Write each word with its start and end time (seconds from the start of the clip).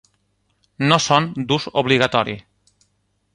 No 0.91 0.97
són 1.07 1.27
d'ús 1.51 1.67
obligatori. 1.83 2.35